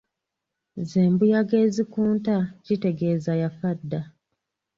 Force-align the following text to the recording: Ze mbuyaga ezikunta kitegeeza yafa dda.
Ze 0.89 1.03
mbuyaga 1.11 1.55
ezikunta 1.65 2.35
kitegeeza 2.65 3.31
yafa 3.41 3.69
dda. 3.79 4.01